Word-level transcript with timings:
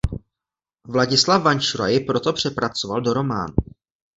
Vladislav 0.95 1.43
Vančura 1.43 1.87
jej 1.89 2.01
proto 2.05 2.33
přepracoval 2.33 3.01
do 3.01 3.13
románu. 3.13 3.55